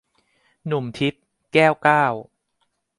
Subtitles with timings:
[0.65, 1.23] หนุ่มทิพย์-
[1.53, 2.05] แก้วเก้า